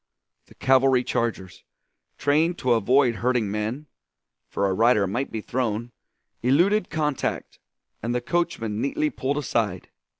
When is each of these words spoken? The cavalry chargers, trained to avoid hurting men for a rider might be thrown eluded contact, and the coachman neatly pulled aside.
The 0.47 0.55
cavalry 0.55 1.03
chargers, 1.03 1.63
trained 2.17 2.57
to 2.57 2.73
avoid 2.73 3.17
hurting 3.17 3.51
men 3.51 3.85
for 4.49 4.67
a 4.67 4.73
rider 4.73 5.05
might 5.05 5.29
be 5.31 5.41
thrown 5.41 5.91
eluded 6.41 6.89
contact, 6.89 7.59
and 8.01 8.15
the 8.15 8.19
coachman 8.19 8.81
neatly 8.81 9.11
pulled 9.11 9.37
aside. 9.37 9.91